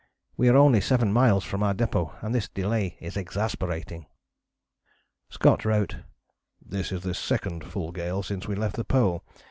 We 0.35 0.49
are 0.49 0.57
only 0.57 0.81
seven 0.81 1.13
miles 1.13 1.43
from 1.43 1.61
our 1.61 1.75
depôt 1.75 2.15
and 2.23 2.33
this 2.33 2.49
delay 2.49 2.97
is 2.99 3.15
exasperating." 3.15 4.07
[Scott 5.29 5.63
wrote: 5.63 5.97
"This 6.59 6.91
is 6.91 7.03
the 7.03 7.13
second 7.13 7.63
full 7.63 7.91
gale 7.91 8.23
since 8.23 8.47
we 8.47 8.55
left 8.55 8.77
the 8.77 8.83
Pole. 8.83 9.23